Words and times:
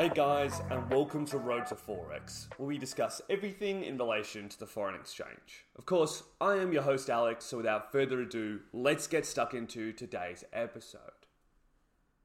Hey 0.00 0.08
guys, 0.14 0.62
and 0.70 0.90
welcome 0.90 1.26
to 1.26 1.36
Road 1.36 1.66
to 1.66 1.74
Forex, 1.74 2.46
where 2.56 2.66
we 2.68 2.78
discuss 2.78 3.20
everything 3.28 3.84
in 3.84 3.98
relation 3.98 4.48
to 4.48 4.58
the 4.58 4.66
foreign 4.66 4.94
exchange. 4.94 5.66
Of 5.76 5.84
course, 5.84 6.22
I 6.40 6.54
am 6.54 6.72
your 6.72 6.80
host 6.80 7.10
Alex, 7.10 7.44
so 7.44 7.58
without 7.58 7.92
further 7.92 8.22
ado, 8.22 8.60
let's 8.72 9.06
get 9.06 9.26
stuck 9.26 9.52
into 9.52 9.92
today's 9.92 10.42
episode. 10.54 11.26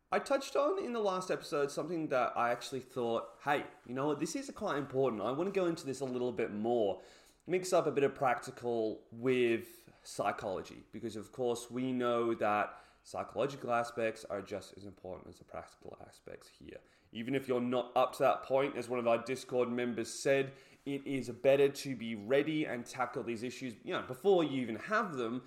I 0.09 0.19
touched 0.19 0.55
on 0.55 0.85
in 0.85 0.93
the 0.93 1.01
last 1.01 1.29
episode 1.29 1.69
something 1.69 2.07
that 2.07 2.31
I 2.37 2.49
actually 2.49 2.79
thought, 2.79 3.25
hey, 3.43 3.65
you 3.85 3.93
know 3.93 4.07
what, 4.07 4.21
this 4.21 4.37
is 4.37 4.49
quite 4.55 4.77
important. 4.77 5.21
I 5.21 5.31
want 5.31 5.53
to 5.53 5.59
go 5.59 5.67
into 5.67 5.85
this 5.85 5.99
a 5.99 6.05
little 6.05 6.31
bit 6.31 6.53
more, 6.53 7.01
mix 7.45 7.73
up 7.73 7.87
a 7.87 7.91
bit 7.91 8.05
of 8.05 8.15
practical 8.15 9.01
with 9.11 9.65
psychology, 10.01 10.85
because 10.93 11.17
of 11.17 11.33
course 11.33 11.69
we 11.69 11.91
know 11.91 12.35
that 12.35 12.73
psychological 13.03 13.73
aspects 13.73 14.25
are 14.29 14.41
just 14.41 14.75
as 14.77 14.85
important 14.85 15.27
as 15.27 15.39
the 15.39 15.43
practical 15.43 15.97
aspects 16.07 16.49
here. 16.57 16.79
Even 17.11 17.35
if 17.35 17.47
you're 17.47 17.61
not 17.61 17.91
up 17.95 18.13
to 18.13 18.23
that 18.23 18.43
point, 18.43 18.75
as 18.75 18.89
one 18.89 18.99
of 18.99 19.07
our 19.07 19.19
Discord 19.19 19.71
members 19.71 20.11
said, 20.11 20.51
it 20.85 21.01
is 21.05 21.29
better 21.29 21.69
to 21.69 21.95
be 21.95 22.15
ready 22.15 22.65
and 22.65 22.85
tackle 22.85 23.23
these 23.23 23.43
issues, 23.43 23.73
you 23.83 23.93
know, 23.93 24.03
before 24.03 24.43
you 24.43 24.61
even 24.61 24.75
have 24.75 25.15
them, 25.15 25.41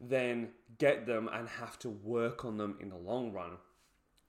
than 0.00 0.48
get 0.78 1.06
them 1.06 1.28
and 1.32 1.48
have 1.48 1.78
to 1.78 1.88
work 1.88 2.44
on 2.44 2.56
them 2.58 2.76
in 2.80 2.88
the 2.88 2.96
long 2.96 3.32
run. 3.32 3.52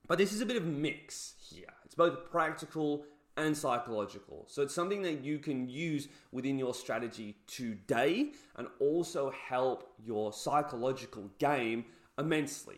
But 0.07 0.17
this 0.17 0.33
is 0.33 0.41
a 0.41 0.45
bit 0.45 0.57
of 0.57 0.63
a 0.63 0.67
mix 0.67 1.33
here. 1.39 1.73
It's 1.83 1.95
both 1.95 2.29
practical 2.29 3.05
and 3.37 3.57
psychological. 3.57 4.45
So 4.47 4.61
it's 4.61 4.73
something 4.73 5.01
that 5.01 5.23
you 5.23 5.39
can 5.39 5.67
use 5.67 6.07
within 6.31 6.57
your 6.57 6.73
strategy 6.73 7.35
today 7.47 8.31
and 8.55 8.67
also 8.79 9.31
help 9.31 9.93
your 10.03 10.31
psychological 10.31 11.29
game 11.39 11.85
immensely. 12.17 12.77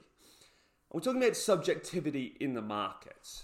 We're 0.91 1.01
talking 1.01 1.21
about 1.21 1.35
subjectivity 1.35 2.37
in 2.39 2.53
the 2.53 2.61
markets. 2.61 3.43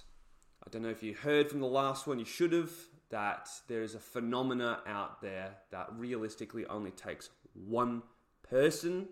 Don't 0.73 0.81
know 0.81 0.89
if 0.89 1.03
you 1.03 1.13
heard 1.13 1.51
from 1.51 1.59
the 1.59 1.67
last 1.67 2.07
one, 2.07 2.17
you 2.17 2.25
should 2.25 2.51
have, 2.51 2.71
that 3.11 3.47
there 3.67 3.83
is 3.83 3.93
a 3.93 3.99
phenomena 3.99 4.79
out 4.87 5.21
there 5.21 5.51
that 5.69 5.87
realistically 5.95 6.65
only 6.65 6.89
takes 6.89 7.29
one 7.53 8.01
person 8.41 9.07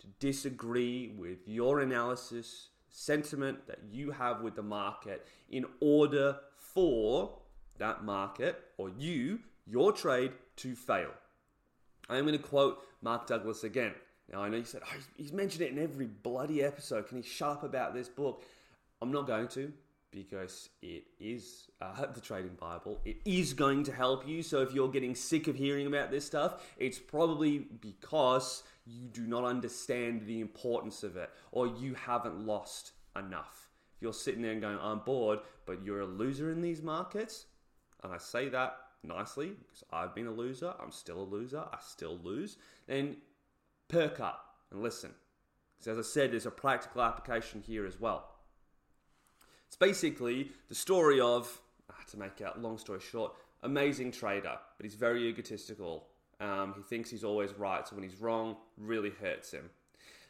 to 0.00 0.08
disagree 0.18 1.14
with 1.16 1.46
your 1.46 1.78
analysis, 1.78 2.70
sentiment 2.88 3.64
that 3.68 3.78
you 3.92 4.10
have 4.10 4.40
with 4.40 4.56
the 4.56 4.62
market 4.64 5.24
in 5.48 5.64
order 5.78 6.36
for 6.56 7.38
that 7.78 8.02
market 8.02 8.60
or 8.76 8.90
you, 8.98 9.38
your 9.68 9.92
trade, 9.92 10.32
to 10.56 10.74
fail. 10.74 11.12
I 12.08 12.16
am 12.16 12.26
going 12.26 12.36
to 12.36 12.42
quote 12.42 12.84
Mark 13.02 13.28
Douglas 13.28 13.62
again. 13.62 13.94
Now, 14.32 14.42
I 14.42 14.48
know 14.48 14.56
you 14.56 14.64
said, 14.64 14.82
oh, 14.84 14.96
he's 15.16 15.32
mentioned 15.32 15.62
it 15.62 15.70
in 15.70 15.78
every 15.78 16.06
bloody 16.06 16.64
episode. 16.64 17.06
Can 17.06 17.18
he 17.18 17.22
shut 17.22 17.50
up 17.50 17.62
about 17.62 17.94
this 17.94 18.08
book? 18.08 18.42
I'm 19.00 19.12
not 19.12 19.28
going 19.28 19.46
to 19.48 19.72
because 20.14 20.68
it 20.80 21.04
is 21.18 21.70
uh, 21.80 22.06
the 22.14 22.20
trading 22.20 22.56
Bible. 22.60 23.00
It 23.04 23.18
is 23.24 23.52
going 23.52 23.84
to 23.84 23.92
help 23.92 24.26
you. 24.26 24.42
So 24.42 24.62
if 24.62 24.72
you're 24.72 24.88
getting 24.88 25.14
sick 25.14 25.48
of 25.48 25.56
hearing 25.56 25.86
about 25.86 26.10
this 26.10 26.24
stuff, 26.24 26.62
it's 26.76 26.98
probably 26.98 27.58
because 27.58 28.62
you 28.86 29.08
do 29.08 29.26
not 29.26 29.44
understand 29.44 30.26
the 30.26 30.40
importance 30.40 31.02
of 31.02 31.16
it 31.16 31.30
or 31.52 31.66
you 31.66 31.94
haven't 31.94 32.46
lost 32.46 32.92
enough. 33.16 33.68
If 33.96 34.02
you're 34.02 34.12
sitting 34.12 34.42
there 34.42 34.52
and 34.52 34.60
going, 34.60 34.78
I'm 34.80 35.00
bored, 35.00 35.40
but 35.66 35.84
you're 35.84 36.00
a 36.00 36.06
loser 36.06 36.50
in 36.50 36.60
these 36.60 36.82
markets, 36.82 37.46
and 38.02 38.12
I 38.12 38.18
say 38.18 38.48
that 38.50 38.76
nicely 39.02 39.48
because 39.48 39.84
I've 39.92 40.14
been 40.14 40.26
a 40.26 40.32
loser, 40.32 40.74
I'm 40.80 40.90
still 40.90 41.20
a 41.20 41.24
loser, 41.24 41.64
I 41.72 41.78
still 41.80 42.18
lose, 42.22 42.56
then 42.86 43.16
perk 43.88 44.20
up 44.20 44.56
and 44.70 44.82
listen. 44.82 45.10
Because 45.78 45.98
as 45.98 46.06
I 46.06 46.08
said, 46.08 46.32
there's 46.32 46.46
a 46.46 46.50
practical 46.50 47.02
application 47.02 47.62
here 47.66 47.86
as 47.86 48.00
well. 48.00 48.33
It's 49.74 49.78
basically 49.80 50.52
the 50.68 50.74
story 50.76 51.20
of, 51.20 51.60
ah, 51.90 51.96
to 52.12 52.16
make 52.16 52.40
a 52.40 52.56
long 52.60 52.78
story 52.78 53.00
short, 53.00 53.32
amazing 53.64 54.12
trader, 54.12 54.56
but 54.76 54.84
he's 54.84 54.94
very 54.94 55.26
egotistical. 55.26 56.06
Um, 56.38 56.74
he 56.76 56.82
thinks 56.82 57.10
he's 57.10 57.24
always 57.24 57.52
right, 57.54 57.84
so 57.84 57.96
when 57.96 58.04
he's 58.04 58.20
wrong, 58.20 58.56
really 58.78 59.10
hurts 59.10 59.50
him. 59.50 59.70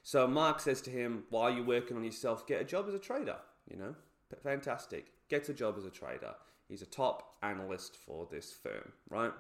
So 0.03 0.27
Mark 0.27 0.61
says 0.61 0.81
to 0.83 0.91
him, 0.91 1.25
"While 1.29 1.51
you're 1.51 1.63
working 1.63 1.99
on 1.99 2.05
yourself, 2.05 2.47
get 2.47 2.63
a 2.63 2.65
job 2.65 2.89
as 2.89 2.95
a 2.95 2.99
trader." 2.99 3.37
You 3.71 3.77
know, 3.77 3.95
fantastic. 4.43 5.13
Gets 5.29 5.51
a 5.51 5.55
job 5.55 5.77
as 5.77 5.85
a 5.85 5.91
trader. 5.91 6.35
He's 6.67 6.81
a 6.81 6.87
top 6.87 7.37
analyst 7.43 7.99
for 7.99 8.27
this 8.31 8.51
firm, 8.51 8.93
right? 9.11 9.35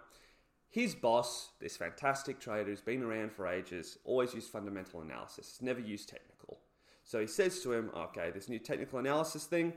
His 0.69 0.95
boss, 0.95 1.53
this 1.61 1.79
fantastic 1.79 2.41
trader 2.41 2.69
who's 2.69 2.83
been 2.83 3.03
around 3.03 3.33
for 3.33 3.47
ages, 3.47 3.97
always 4.05 4.35
used 4.35 4.51
fundamental 4.51 5.01
analysis, 5.01 5.63
never 5.63 5.81
used 5.81 6.11
technical. 6.11 6.61
So 7.05 7.21
he 7.21 7.27
says 7.27 7.61
to 7.63 7.73
him, 7.73 7.91
okay, 7.95 8.31
this 8.31 8.51
new 8.51 8.59
technical 8.59 8.99
analysis 8.99 9.45
thing, 9.45 9.75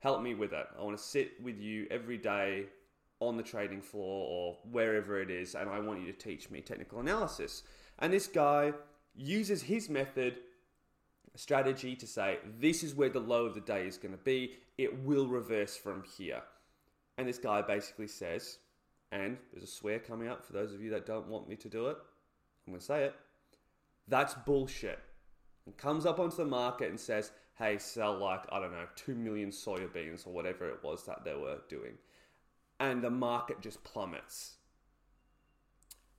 help 0.00 0.22
me 0.22 0.34
with 0.34 0.52
it. 0.52 0.66
I 0.78 0.82
want 0.82 0.96
to 0.96 1.02
sit 1.02 1.40
with 1.42 1.58
you 1.58 1.86
every 1.90 2.18
day 2.18 2.64
on 3.20 3.36
the 3.36 3.42
trading 3.42 3.82
floor 3.82 4.26
or 4.28 4.58
wherever 4.70 5.20
it 5.20 5.30
is, 5.30 5.54
and 5.54 5.68
I 5.68 5.78
want 5.78 6.00
you 6.00 6.06
to 6.06 6.18
teach 6.18 6.50
me 6.50 6.60
technical 6.60 7.00
analysis. 7.00 7.62
And 7.98 8.12
this 8.12 8.26
guy 8.26 8.72
uses 9.14 9.62
his 9.62 9.88
method, 9.90 10.38
strategy 11.36 11.94
to 11.96 12.06
say, 12.06 12.38
this 12.58 12.82
is 12.82 12.94
where 12.94 13.10
the 13.10 13.20
low 13.20 13.44
of 13.44 13.54
the 13.54 13.60
day 13.60 13.86
is 13.86 13.98
going 13.98 14.12
to 14.12 14.24
be. 14.24 14.54
It 14.78 15.04
will 15.04 15.28
reverse 15.28 15.76
from 15.76 16.02
here. 16.16 16.42
And 17.18 17.28
this 17.28 17.38
guy 17.38 17.60
basically 17.60 18.08
says, 18.08 18.58
and 19.12 19.36
there's 19.52 19.64
a 19.64 19.66
swear 19.66 19.98
coming 19.98 20.28
up 20.28 20.44
for 20.44 20.54
those 20.54 20.72
of 20.72 20.80
you 20.82 20.90
that 20.90 21.04
don't 21.04 21.28
want 21.28 21.48
me 21.48 21.56
to 21.56 21.68
do 21.68 21.88
it. 21.88 21.98
I'm 22.66 22.72
going 22.72 22.80
to 22.80 22.84
say 22.86 23.04
it. 23.04 23.14
That's 24.08 24.34
bullshit. 24.34 24.98
And 25.66 25.76
comes 25.76 26.06
up 26.06 26.18
onto 26.18 26.36
the 26.36 26.46
market 26.46 26.88
and 26.88 26.98
says, 26.98 27.32
hey, 27.60 27.78
sell 27.78 28.18
like, 28.18 28.40
I 28.50 28.58
don't 28.58 28.72
know, 28.72 28.86
2 28.96 29.14
million 29.14 29.50
soya 29.50 29.92
beans 29.92 30.24
or 30.26 30.32
whatever 30.32 30.68
it 30.68 30.82
was 30.82 31.04
that 31.04 31.24
they 31.24 31.34
were 31.34 31.58
doing. 31.68 31.92
And 32.80 33.02
the 33.02 33.10
market 33.10 33.60
just 33.60 33.84
plummets. 33.84 34.54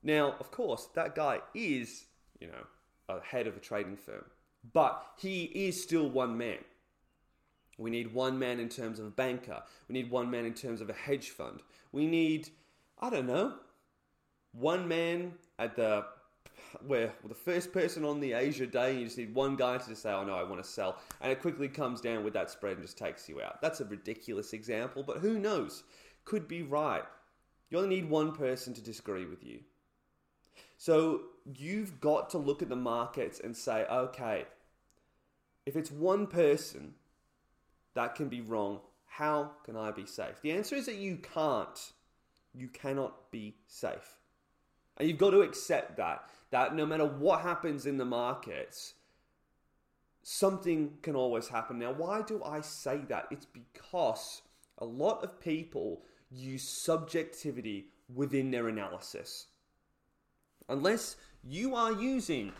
Now, 0.03 0.35
of 0.39 0.51
course, 0.51 0.87
that 0.95 1.15
guy 1.15 1.39
is, 1.53 2.05
you 2.39 2.47
know, 2.47 2.67
a 3.09 3.19
head 3.19 3.47
of 3.47 3.57
a 3.57 3.59
trading 3.59 3.97
firm, 3.97 4.25
but 4.71 5.03
he 5.17 5.45
is 5.45 5.81
still 5.81 6.09
one 6.09 6.37
man. 6.37 6.59
We 7.77 7.89
need 7.89 8.13
one 8.13 8.37
man 8.37 8.59
in 8.59 8.69
terms 8.69 8.99
of 8.99 9.07
a 9.07 9.11
banker. 9.11 9.63
We 9.89 9.93
need 9.93 10.11
one 10.11 10.29
man 10.29 10.45
in 10.45 10.53
terms 10.53 10.81
of 10.81 10.89
a 10.89 10.93
hedge 10.93 11.31
fund. 11.31 11.61
We 11.91 12.05
need 12.05 12.49
I 13.01 13.09
don't 13.09 13.25
know, 13.25 13.53
one 14.51 14.87
man 14.87 15.33
at 15.57 15.75
the 15.75 16.05
where 16.85 17.13
the 17.27 17.35
first 17.35 17.71
person 17.71 18.03
on 18.03 18.19
the 18.19 18.33
Asia 18.33 18.65
day, 18.65 18.97
you 18.97 19.05
just 19.05 19.17
need 19.17 19.33
one 19.33 19.55
guy 19.55 19.77
to 19.77 19.87
just 19.87 20.01
say, 20.01 20.11
"Oh 20.11 20.23
no, 20.23 20.35
I 20.35 20.43
want 20.43 20.63
to 20.63 20.69
sell," 20.69 20.97
and 21.21 21.31
it 21.31 21.41
quickly 21.41 21.67
comes 21.67 22.01
down 22.01 22.23
with 22.23 22.33
that 22.33 22.49
spread 22.49 22.73
and 22.73 22.81
just 22.81 22.97
takes 22.97 23.27
you 23.29 23.41
out. 23.41 23.61
That's 23.61 23.81
a 23.81 23.85
ridiculous 23.85 24.53
example, 24.53 25.03
but 25.03 25.17
who 25.17 25.39
knows? 25.39 25.83
Could 26.25 26.47
be 26.47 26.61
right. 26.61 27.03
You 27.69 27.79
only 27.79 27.95
need 28.01 28.09
one 28.09 28.33
person 28.33 28.73
to 28.73 28.81
disagree 28.81 29.25
with 29.25 29.43
you. 29.43 29.61
So 30.77 31.21
you've 31.55 32.01
got 32.01 32.29
to 32.31 32.37
look 32.37 32.61
at 32.61 32.69
the 32.69 32.75
markets 32.75 33.39
and 33.39 33.55
say, 33.55 33.85
okay, 33.85 34.45
if 35.65 35.75
it's 35.75 35.91
one 35.91 36.27
person 36.27 36.95
that 37.93 38.15
can 38.15 38.29
be 38.29 38.41
wrong, 38.41 38.81
how 39.05 39.51
can 39.63 39.77
I 39.77 39.91
be 39.91 40.05
safe? 40.05 40.41
The 40.41 40.51
answer 40.51 40.75
is 40.75 40.85
that 40.87 40.95
you 40.95 41.17
can't 41.17 41.93
you 42.53 42.67
cannot 42.67 43.31
be 43.31 43.55
safe. 43.67 44.17
And 44.97 45.07
you've 45.07 45.17
got 45.17 45.31
to 45.31 45.41
accept 45.41 45.97
that, 45.97 46.29
that 46.51 46.75
no 46.75 46.85
matter 46.85 47.05
what 47.05 47.41
happens 47.41 47.85
in 47.85 47.97
the 47.97 48.05
markets, 48.05 48.93
something 50.21 50.97
can 51.01 51.15
always 51.15 51.47
happen. 51.47 51.79
Now, 51.79 51.93
why 51.93 52.21
do 52.21 52.43
I 52.43 52.61
say 52.61 53.01
that? 53.07 53.27
It's 53.31 53.45
because 53.45 54.41
a 54.77 54.85
lot 54.85 55.23
of 55.23 55.39
people 55.39 56.03
use 56.29 56.67
subjectivity 56.67 57.87
within 58.13 58.51
their 58.51 58.67
analysis. 58.67 59.47
Unless 60.69 61.15
you 61.43 61.75
are 61.75 61.91
using 61.91 62.53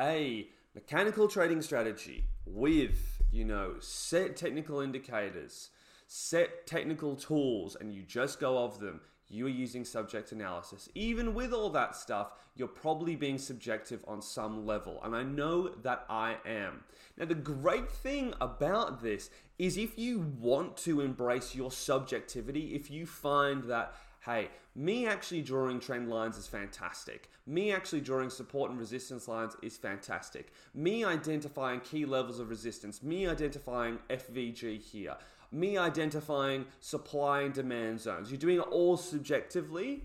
a 0.00 0.48
mechanical 0.74 1.28
trading 1.28 1.62
strategy 1.62 2.24
with, 2.46 3.22
you 3.32 3.44
know, 3.44 3.74
set 3.80 4.36
technical 4.36 4.80
indicators, 4.80 5.70
set 6.06 6.66
technical 6.66 7.16
tools, 7.16 7.76
and 7.78 7.92
you 7.92 8.02
just 8.02 8.40
go 8.40 8.64
of 8.64 8.80
them, 8.80 9.00
you 9.30 9.46
are 9.46 9.50
using 9.50 9.84
subject 9.84 10.32
analysis. 10.32 10.88
Even 10.94 11.34
with 11.34 11.52
all 11.52 11.70
that 11.70 11.94
stuff, 11.94 12.32
you're 12.56 12.68
probably 12.68 13.14
being 13.14 13.38
subjective 13.38 14.04
on 14.08 14.22
some 14.22 14.66
level. 14.66 15.00
And 15.02 15.14
I 15.14 15.22
know 15.22 15.68
that 15.82 16.04
I 16.08 16.36
am. 16.46 16.84
Now, 17.16 17.26
the 17.26 17.34
great 17.34 17.90
thing 17.90 18.34
about 18.40 19.02
this 19.02 19.30
is 19.58 19.76
if 19.76 19.98
you 19.98 20.20
want 20.40 20.76
to 20.78 21.00
embrace 21.00 21.54
your 21.54 21.70
subjectivity, 21.70 22.74
if 22.74 22.90
you 22.90 23.06
find 23.06 23.64
that, 23.64 23.92
hey, 24.24 24.48
me 24.74 25.06
actually 25.06 25.42
drawing 25.42 25.80
trend 25.80 26.08
lines 26.08 26.38
is 26.38 26.46
fantastic. 26.46 27.28
Me 27.46 27.72
actually 27.72 28.00
drawing 28.00 28.30
support 28.30 28.70
and 28.70 28.78
resistance 28.78 29.26
lines 29.26 29.56
is 29.62 29.76
fantastic. 29.76 30.52
Me 30.74 31.04
identifying 31.04 31.80
key 31.80 32.04
levels 32.04 32.38
of 32.38 32.48
resistance, 32.48 33.02
me 33.02 33.26
identifying 33.26 33.98
FVG 34.08 34.80
here 34.80 35.16
me 35.50 35.76
identifying 35.78 36.66
supply 36.80 37.42
and 37.42 37.54
demand 37.54 38.00
zones. 38.00 38.30
You're 38.30 38.38
doing 38.38 38.58
it 38.58 38.68
all 38.70 38.96
subjectively. 38.96 40.04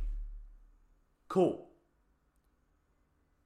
Cool. 1.28 1.68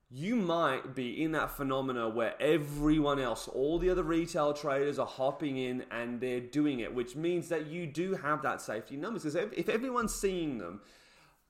you 0.10 0.38
might 0.38 0.96
be 0.96 1.22
in 1.22 1.34
that 1.34 1.52
phenomena 1.52 2.08
where 2.08 2.42
everyone 2.42 3.20
else, 3.20 3.48
all 3.50 3.78
the 3.78 3.90
other 3.90 4.04
retail 4.04 4.54
traders 4.54 4.98
are 4.98 5.06
hopping 5.06 5.58
in 5.58 5.84
and 5.92 6.22
they're 6.22 6.40
doing 6.40 6.80
it, 6.80 6.94
which 6.94 7.16
means 7.16 7.50
that 7.50 7.68
you 7.68 7.86
do 7.86 8.14
have 8.16 8.42
that 8.42 8.62
safety 8.62 8.96
numbers. 8.96 9.24
Because 9.24 9.36
if 9.36 9.68
everyone's 9.68 10.16
seeing 10.16 10.60
them, 10.60 10.80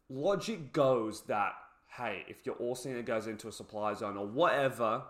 logic 0.09 0.73
goes 0.73 1.21
that, 1.27 1.53
hey, 1.97 2.25
if 2.27 2.45
you're 2.45 2.55
all 2.55 2.73
seeing 2.73 2.97
it 2.97 3.05
goes 3.05 3.27
into 3.27 3.47
a 3.47 3.51
supply 3.51 3.93
zone 3.93 4.17
or 4.17 4.25
whatever, 4.25 5.03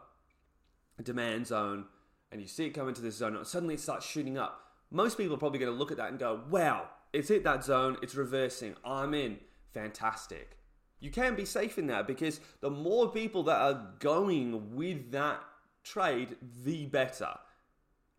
demand 1.01 1.47
zone, 1.47 1.85
and 2.33 2.41
you 2.41 2.47
see 2.47 2.65
it 2.65 2.71
come 2.71 2.89
into 2.89 3.01
this 3.01 3.15
zone, 3.15 3.37
and 3.37 3.47
suddenly 3.47 3.75
it 3.75 3.79
starts 3.79 4.05
shooting 4.05 4.37
up. 4.37 4.66
Most 4.89 5.17
people 5.17 5.35
are 5.35 5.39
probably 5.39 5.59
going 5.59 5.71
to 5.71 5.77
look 5.77 5.91
at 5.91 5.97
that 5.97 6.09
and 6.09 6.19
go, 6.19 6.41
wow, 6.49 6.89
it's 7.13 7.29
hit 7.29 7.43
that 7.43 7.63
zone, 7.63 7.97
it's 8.01 8.15
reversing, 8.15 8.75
I'm 8.85 9.13
in. 9.13 9.39
Fantastic. 9.73 10.57
You 10.99 11.11
can 11.11 11.35
be 11.35 11.45
safe 11.45 11.77
in 11.77 11.87
that 11.87 12.07
because 12.07 12.39
the 12.61 12.69
more 12.69 13.09
people 13.09 13.43
that 13.43 13.61
are 13.61 13.93
going 13.99 14.75
with 14.75 15.11
that 15.11 15.41
trade, 15.83 16.37
the 16.63 16.85
better. 16.87 17.37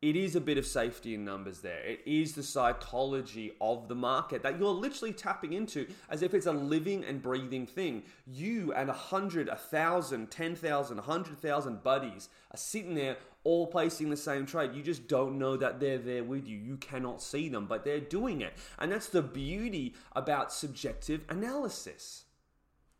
It 0.00 0.14
is 0.14 0.36
a 0.36 0.40
bit 0.40 0.58
of 0.58 0.66
safety 0.66 1.14
in 1.14 1.24
numbers 1.24 1.58
there. 1.58 1.80
It 1.80 2.02
is 2.06 2.34
the 2.34 2.42
psychology 2.44 3.54
of 3.60 3.88
the 3.88 3.96
market 3.96 4.44
that 4.44 4.56
you're 4.56 4.70
literally 4.70 5.12
tapping 5.12 5.52
into 5.52 5.88
as 6.08 6.22
if 6.22 6.34
it's 6.34 6.46
a 6.46 6.52
living 6.52 7.04
and 7.04 7.20
breathing 7.20 7.66
thing. 7.66 8.04
You 8.24 8.72
and 8.74 8.90
a 8.90 8.92
hundred, 8.92 9.48
a 9.48 9.56
thousand, 9.56 10.30
ten 10.30 10.54
thousand, 10.54 11.00
a 11.00 11.02
hundred 11.02 11.38
thousand 11.38 11.82
buddies 11.82 12.28
are 12.52 12.56
sitting 12.56 12.94
there 12.94 13.16
all 13.42 13.66
placing 13.66 14.10
the 14.10 14.16
same 14.16 14.46
trade. 14.46 14.72
You 14.72 14.84
just 14.84 15.08
don't 15.08 15.36
know 15.36 15.56
that 15.56 15.80
they're 15.80 15.98
there 15.98 16.22
with 16.22 16.46
you. 16.46 16.58
You 16.58 16.76
cannot 16.76 17.20
see 17.20 17.48
them, 17.48 17.66
but 17.66 17.84
they're 17.84 17.98
doing 17.98 18.40
it. 18.40 18.52
And 18.78 18.92
that's 18.92 19.08
the 19.08 19.22
beauty 19.22 19.96
about 20.14 20.52
subjective 20.52 21.24
analysis. 21.28 22.22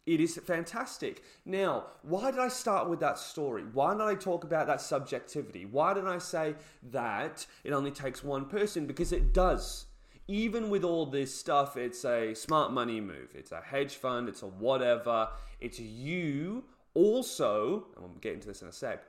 It 0.08 0.22
is 0.22 0.40
fantastic. 0.42 1.22
Now, 1.44 1.84
why 2.00 2.30
did 2.30 2.40
I 2.40 2.48
start 2.48 2.88
with 2.88 2.98
that 3.00 3.18
story? 3.18 3.64
Why 3.70 3.92
did 3.92 4.00
I 4.00 4.14
talk 4.14 4.42
about 4.42 4.66
that 4.66 4.80
subjectivity? 4.80 5.66
Why 5.66 5.92
did 5.92 6.06
I 6.06 6.16
say 6.16 6.54
that 6.90 7.46
it 7.62 7.74
only 7.74 7.90
takes 7.90 8.24
one 8.24 8.46
person? 8.46 8.86
Because 8.86 9.12
it 9.12 9.34
does. 9.34 9.84
Even 10.26 10.70
with 10.70 10.82
all 10.82 11.04
this 11.04 11.34
stuff, 11.34 11.76
it's 11.76 12.06
a 12.06 12.32
smart 12.32 12.72
money 12.72 13.02
move. 13.02 13.34
It's 13.34 13.52
a 13.52 13.60
hedge 13.60 13.96
fund. 13.96 14.30
It's 14.30 14.40
a 14.40 14.46
whatever. 14.46 15.28
It's 15.60 15.78
you 15.78 16.64
also, 16.94 17.88
and 17.94 18.02
we'll 18.02 18.14
get 18.14 18.32
into 18.32 18.48
this 18.48 18.62
in 18.62 18.68
a 18.68 18.72
sec, 18.72 19.04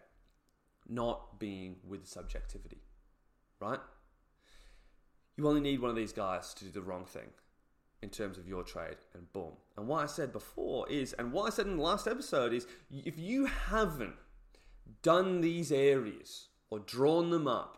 not 0.90 1.40
being 1.40 1.78
with 1.88 2.07
subjectivity, 2.07 2.81
right? 3.62 3.80
You 5.38 5.48
only 5.48 5.62
need 5.62 5.80
one 5.80 5.92
of 5.92 5.96
these 5.96 6.12
guys 6.12 6.54
to 6.56 6.66
do 6.66 6.72
the 6.72 6.81
wrong 6.81 7.06
thing 7.06 7.30
in 8.01 8.10
terms 8.10 8.38
of 8.38 8.48
your 8.48 8.63
trade, 8.63 8.98
and 9.13 9.31
boom. 9.34 9.54
And 9.75 9.88
what 9.88 10.04
I 10.04 10.06
said 10.06 10.31
before 10.31 10.90
is, 10.90 11.13
and 11.13 11.31
what 11.31 11.51
I 11.51 11.56
said 11.56 11.68
in 11.68 11.78
the 11.78 11.84
last 11.84 12.07
episode 12.07 12.54
is, 12.54 12.66
if 12.92 13.19
you 13.19 13.46
haven't 13.46 14.16
done 15.01 15.42
these 15.42 15.72
areas 15.72 16.48
or 16.69 16.80
drawn 16.80 17.30
them 17.30 17.48
up 17.48 17.78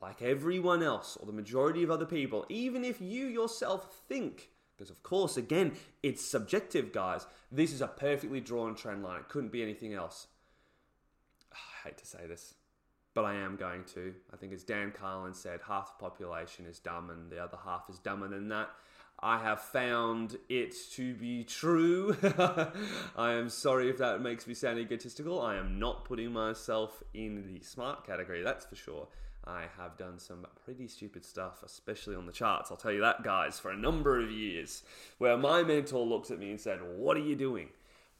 like 0.00 0.22
everyone 0.22 0.82
else 0.82 1.16
or 1.20 1.26
the 1.26 1.32
majority 1.32 1.82
of 1.82 1.90
other 1.90 2.06
people, 2.06 2.46
even 2.48 2.84
if 2.84 3.00
you 3.00 3.26
yourself 3.26 4.02
think, 4.08 4.50
because 4.76 4.90
of 4.90 5.02
course, 5.02 5.36
again, 5.36 5.72
it's 6.04 6.24
subjective, 6.24 6.92
guys, 6.92 7.26
this 7.50 7.72
is 7.72 7.80
a 7.80 7.88
perfectly 7.88 8.40
drawn 8.40 8.76
trend 8.76 9.02
line. 9.02 9.20
It 9.20 9.28
couldn't 9.28 9.50
be 9.50 9.62
anything 9.62 9.92
else. 9.92 10.28
Ah, 11.52 11.56
I 11.56 11.88
hate 11.88 11.98
to 11.98 12.06
say 12.06 12.26
this, 12.28 12.54
but 13.12 13.24
I 13.24 13.34
am 13.34 13.56
going 13.56 13.82
to. 13.94 14.14
I 14.32 14.36
think 14.36 14.52
as 14.52 14.62
Dan 14.62 14.92
Carlin 14.92 15.34
said, 15.34 15.60
half 15.66 15.98
the 15.98 16.04
population 16.08 16.64
is 16.66 16.78
dumb 16.78 17.10
and 17.10 17.28
the 17.28 17.42
other 17.42 17.58
half 17.64 17.90
is 17.90 17.98
dumber 17.98 18.28
than 18.28 18.48
that. 18.50 18.70
I 19.20 19.38
have 19.38 19.60
found 19.60 20.38
it 20.48 20.74
to 20.92 21.12
be 21.14 21.42
true. 21.42 22.16
I 23.16 23.32
am 23.32 23.48
sorry 23.48 23.90
if 23.90 23.98
that 23.98 24.20
makes 24.20 24.46
me 24.46 24.54
sound 24.54 24.78
egotistical. 24.78 25.40
I 25.42 25.56
am 25.56 25.80
not 25.80 26.04
putting 26.04 26.32
myself 26.32 27.02
in 27.14 27.44
the 27.46 27.60
smart 27.64 28.06
category, 28.06 28.42
that's 28.42 28.64
for 28.64 28.76
sure. 28.76 29.08
I 29.44 29.64
have 29.76 29.96
done 29.96 30.18
some 30.18 30.46
pretty 30.64 30.86
stupid 30.86 31.24
stuff, 31.24 31.64
especially 31.64 32.14
on 32.14 32.26
the 32.26 32.32
charts. 32.32 32.70
I'll 32.70 32.76
tell 32.76 32.92
you 32.92 33.00
that, 33.00 33.24
guys, 33.24 33.58
for 33.58 33.70
a 33.70 33.76
number 33.76 34.20
of 34.20 34.30
years, 34.30 34.82
where 35.16 35.36
my 35.36 35.64
mentor 35.64 36.04
looks 36.04 36.30
at 36.30 36.38
me 36.38 36.50
and 36.50 36.60
said, 36.60 36.80
What 36.96 37.16
are 37.16 37.20
you 37.20 37.34
doing? 37.34 37.70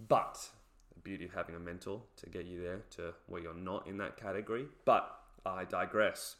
But 0.08 0.48
the 0.94 1.00
beauty 1.00 1.26
of 1.26 1.34
having 1.34 1.54
a 1.54 1.60
mentor 1.60 2.02
to 2.16 2.30
get 2.30 2.46
you 2.46 2.60
there 2.60 2.80
to 2.96 3.14
where 3.26 3.42
you're 3.42 3.54
not 3.54 3.86
in 3.86 3.98
that 3.98 4.16
category. 4.16 4.66
But 4.84 5.08
I 5.46 5.64
digress. 5.64 6.36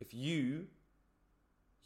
If 0.00 0.14
you 0.14 0.68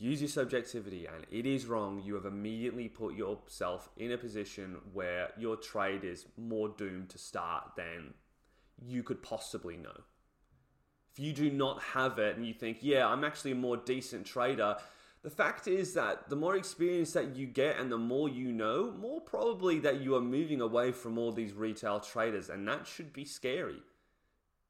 use 0.00 0.22
your 0.22 0.28
subjectivity 0.28 1.06
and 1.06 1.26
it 1.30 1.46
is 1.46 1.66
wrong, 1.66 2.02
you 2.02 2.14
have 2.14 2.24
immediately 2.24 2.88
put 2.88 3.14
yourself 3.14 3.90
in 3.98 4.10
a 4.10 4.18
position 4.18 4.78
where 4.94 5.28
your 5.38 5.56
trade 5.56 6.04
is 6.04 6.26
more 6.38 6.70
doomed 6.70 7.10
to 7.10 7.18
start 7.18 7.72
than 7.76 8.14
you 8.82 9.02
could 9.02 9.22
possibly 9.22 9.76
know. 9.76 10.00
If 11.12 11.20
you 11.20 11.34
do 11.34 11.50
not 11.50 11.82
have 11.82 12.18
it 12.18 12.36
and 12.36 12.46
you 12.46 12.54
think, 12.54 12.78
yeah, 12.80 13.06
I'm 13.06 13.24
actually 13.24 13.52
a 13.52 13.56
more 13.56 13.76
decent 13.76 14.24
trader, 14.24 14.76
the 15.22 15.28
fact 15.28 15.68
is 15.68 15.92
that 15.94 16.30
the 16.30 16.36
more 16.36 16.56
experience 16.56 17.12
that 17.12 17.36
you 17.36 17.46
get 17.46 17.78
and 17.78 17.92
the 17.92 17.98
more 17.98 18.28
you 18.28 18.52
know, 18.52 18.94
more 18.98 19.20
probably 19.20 19.80
that 19.80 20.00
you 20.00 20.14
are 20.14 20.22
moving 20.22 20.62
away 20.62 20.92
from 20.92 21.18
all 21.18 21.30
these 21.30 21.52
retail 21.52 22.00
traders. 22.00 22.48
And 22.48 22.66
that 22.68 22.86
should 22.86 23.12
be 23.12 23.26
scary 23.26 23.82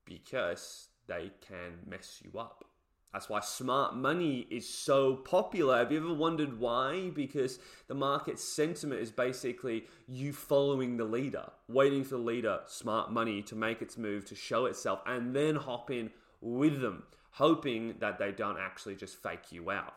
because 0.04 0.88
they 1.06 1.30
can 1.46 1.78
mess 1.86 2.20
you 2.24 2.36
up. 2.36 2.64
That's 3.12 3.28
why 3.28 3.40
smart 3.40 3.96
money 3.96 4.46
is 4.50 4.68
so 4.68 5.16
popular. 5.16 5.78
Have 5.78 5.90
you 5.90 5.98
ever 5.98 6.14
wondered 6.14 6.60
why? 6.60 7.10
Because 7.10 7.58
the 7.88 7.94
market 7.94 8.38
sentiment 8.38 9.00
is 9.00 9.10
basically 9.10 9.86
you 10.06 10.32
following 10.32 10.96
the 10.96 11.04
leader, 11.04 11.50
waiting 11.68 12.04
for 12.04 12.16
the 12.16 12.22
leader, 12.22 12.60
smart 12.66 13.10
money, 13.10 13.42
to 13.42 13.56
make 13.56 13.82
its 13.82 13.98
move, 13.98 14.24
to 14.26 14.36
show 14.36 14.66
itself, 14.66 15.00
and 15.06 15.34
then 15.34 15.56
hop 15.56 15.90
in 15.90 16.10
with 16.40 16.80
them, 16.80 17.02
hoping 17.32 17.96
that 17.98 18.18
they 18.18 18.30
don't 18.30 18.58
actually 18.58 18.94
just 18.94 19.20
fake 19.20 19.50
you 19.50 19.72
out. 19.72 19.94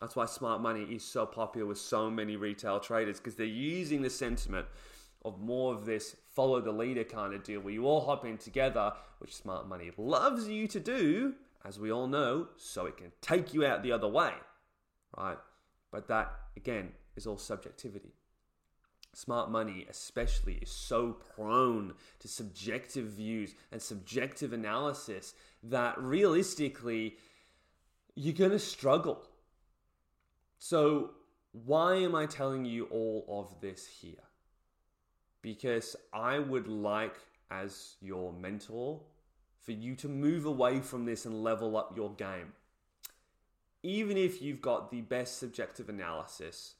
That's 0.00 0.14
why 0.14 0.26
smart 0.26 0.60
money 0.60 0.84
is 0.84 1.02
so 1.02 1.26
popular 1.26 1.66
with 1.66 1.78
so 1.78 2.08
many 2.08 2.36
retail 2.36 2.78
traders 2.78 3.18
because 3.18 3.34
they're 3.34 3.46
using 3.46 4.00
the 4.00 4.10
sentiment 4.10 4.66
of 5.24 5.40
more 5.40 5.74
of 5.74 5.84
this 5.84 6.14
follow 6.36 6.60
the 6.60 6.70
leader 6.70 7.02
kind 7.02 7.34
of 7.34 7.42
deal 7.42 7.60
where 7.60 7.74
you 7.74 7.84
all 7.84 8.06
hop 8.06 8.24
in 8.24 8.38
together, 8.38 8.92
which 9.18 9.34
smart 9.34 9.66
money 9.66 9.90
loves 9.96 10.46
you 10.46 10.68
to 10.68 10.78
do 10.78 11.34
as 11.64 11.78
we 11.78 11.90
all 11.92 12.06
know, 12.06 12.48
so 12.56 12.86
it 12.86 12.96
can 12.96 13.12
take 13.20 13.52
you 13.52 13.64
out 13.64 13.82
the 13.82 13.92
other 13.92 14.08
way, 14.08 14.32
right? 15.16 15.38
But 15.90 16.08
that, 16.08 16.32
again, 16.56 16.92
is 17.16 17.26
all 17.26 17.38
subjectivity. 17.38 18.14
Smart 19.14 19.50
money, 19.50 19.86
especially, 19.88 20.54
is 20.62 20.70
so 20.70 21.16
prone 21.34 21.94
to 22.20 22.28
subjective 22.28 23.06
views 23.06 23.54
and 23.72 23.80
subjective 23.80 24.52
analysis 24.52 25.34
that 25.62 25.98
realistically, 25.98 27.16
you're 28.14 28.34
going 28.34 28.50
to 28.50 28.58
struggle. 28.58 29.24
So, 30.58 31.10
why 31.52 31.96
am 31.96 32.14
I 32.14 32.26
telling 32.26 32.64
you 32.64 32.84
all 32.90 33.24
of 33.28 33.60
this 33.60 33.86
here? 33.86 34.22
Because 35.42 35.96
I 36.12 36.38
would 36.38 36.68
like, 36.68 37.16
as 37.50 37.96
your 38.00 38.32
mentor, 38.32 39.00
for 39.60 39.72
you 39.72 39.94
to 39.96 40.08
move 40.08 40.44
away 40.44 40.80
from 40.80 41.04
this 41.04 41.24
and 41.24 41.42
level 41.42 41.76
up 41.76 41.96
your 41.96 42.12
game. 42.14 42.52
Even 43.82 44.16
if 44.16 44.42
you've 44.42 44.60
got 44.60 44.90
the 44.90 45.02
best 45.02 45.38
subjective 45.38 45.88
analysis, 45.88 46.74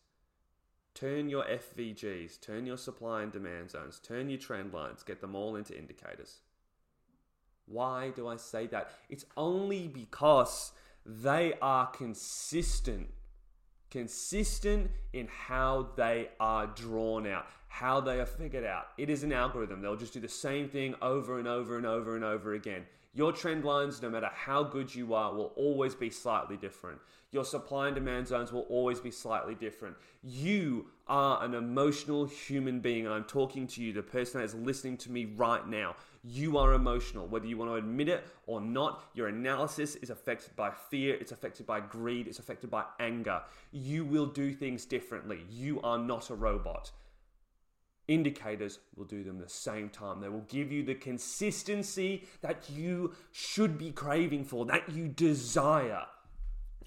turn 0.95 1.29
your 1.29 1.45
FVGs, 1.45 2.41
turn 2.41 2.67
your 2.67 2.77
supply 2.77 3.23
and 3.23 3.31
demand 3.31 3.71
zones, 3.71 4.01
turn 4.01 4.29
your 4.29 4.39
trend 4.39 4.73
lines, 4.73 5.03
get 5.03 5.21
them 5.21 5.35
all 5.35 5.55
into 5.55 5.77
indicators. 5.77 6.39
Why 7.67 8.11
do 8.11 8.27
I 8.27 8.37
say 8.37 8.67
that? 8.69 8.91
It's 9.09 9.27
only 9.37 9.89
because 9.89 10.73
they 11.05 11.55
are 11.61 11.87
consistent. 11.87 13.09
Consistent 13.91 14.91
in 15.13 15.29
how 15.29 15.91
they 15.97 16.29
are 16.41 16.67
drawn 16.67 17.27
out, 17.27 17.47
how 17.69 18.01
they 18.01 18.19
are 18.19 18.27
figured 18.27 18.65
out. 18.65 18.89
It 18.97 19.11
is 19.11 19.23
an 19.23 19.33
algorithm. 19.33 19.81
They'll 19.81 19.97
just 19.97 20.15
do 20.15 20.21
the 20.21 20.29
same 20.29 20.69
thing 20.69 20.95
over 21.01 21.39
and 21.39 21.47
over 21.47 21.77
and 21.77 21.87
over 21.87 22.17
and 22.17 22.25
over 22.25 22.55
again. 22.55 22.87
Your 23.15 23.33
trend 23.33 23.65
lines, 23.65 24.03
no 24.03 24.11
matter 24.11 24.31
how 24.33 24.63
good 24.63 24.95
you 24.95 25.15
are, 25.15 25.35
will 25.35 25.53
always 25.57 25.95
be 25.95 26.11
slightly 26.11 26.57
different. 26.57 26.99
Your 27.31 27.45
supply 27.45 27.87
and 27.87 27.95
demand 27.95 28.29
zones 28.29 28.53
will 28.53 28.67
always 28.71 29.01
be 29.01 29.11
slightly 29.11 29.55
different. 29.55 29.97
You 30.23 30.87
are 31.09 31.43
an 31.43 31.55
emotional 31.55 32.27
human 32.27 32.81
being, 32.81 33.09
I'm 33.09 33.25
talking 33.25 33.67
to 33.69 33.83
you, 33.83 33.93
the 33.93 34.03
person 34.03 34.41
that 34.41 34.45
is 34.45 34.55
listening 34.55 34.99
to 34.99 35.11
me 35.11 35.25
right 35.25 35.67
now. 35.67 35.97
You 36.23 36.59
are 36.59 36.75
emotional, 36.75 37.27
whether 37.27 37.47
you 37.47 37.57
want 37.57 37.71
to 37.71 37.77
admit 37.77 38.09
it 38.09 38.27
or 38.47 38.61
not. 38.61 39.05
Your 39.15 39.29
analysis 39.29 39.97
is 39.97 40.11
affected 40.11 40.55
by 40.55 40.71
fear, 40.71 41.17
it's 41.21 41.33
affected 41.33 41.67
by 41.67 41.81
greed, 41.81 42.29
it's 42.29 42.39
affected 42.39 42.71
by 42.71 42.85
anger. 43.01 43.43
You 43.73 44.05
will 44.05 44.27
do 44.27 44.53
things 44.53 44.85
differently. 44.85 45.45
You 45.51 45.81
are 45.83 45.99
not 45.99 46.31
a 46.31 46.35
robot 46.35 46.93
indicators 48.09 48.79
will 48.97 49.05
do 49.05 49.23
them 49.23 49.39
the 49.39 49.49
same 49.49 49.91
time. 49.91 50.21
They 50.21 50.29
will 50.29 50.47
give 50.49 50.73
you 50.73 50.83
the 50.83 50.95
consistency 50.95 52.27
that 52.41 52.69
you 52.69 53.15
should 53.31 53.79
be 53.79 53.93
craving 53.93 54.45
for, 54.45 54.67
that 54.67 54.89
you 54.91 55.09
desire. 55.09 56.07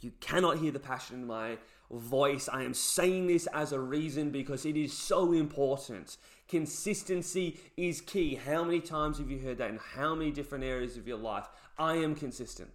You 0.02 0.12
cannot 0.20 0.58
hear 0.58 0.72
the 0.72 0.80
passion 0.80 1.18
in 1.18 1.28
my 1.28 1.58
voice. 1.92 2.50
I 2.52 2.64
am 2.64 2.74
saying 2.74 3.28
this 3.28 3.48
as 3.54 3.72
a 3.72 3.80
reason 3.80 4.32
because 4.32 4.66
it 4.66 4.76
is 4.76 4.94
so 4.98 5.32
important. 5.32 6.18
Consistency 6.48 7.60
is 7.78 8.02
key. 8.02 8.36
How 8.36 8.64
many 8.64 8.82
times 8.82 9.20
have 9.20 9.30
you 9.30 9.40
heard 9.40 9.60
that 9.60 9.70
in 9.70 9.80
how 9.96 10.16
many 10.16 10.32
different 10.32 10.64
areas 10.64 10.98
of 10.98 11.08
your 11.08 11.18
life? 11.18 11.48
I 11.78 11.96
am 11.96 12.16
consistent. 12.16 12.74